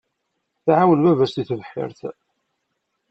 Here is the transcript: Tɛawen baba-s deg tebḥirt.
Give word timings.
Tɛawen 0.65 1.01
baba-s 1.05 1.33
deg 1.35 1.47
tebḥirt. 1.47 2.01